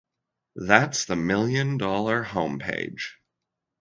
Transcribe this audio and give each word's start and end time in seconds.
That's 0.55 1.05
The 1.05 1.15
Million 1.15 1.77
Dollar 1.77 2.23
Homepage. 2.23 3.17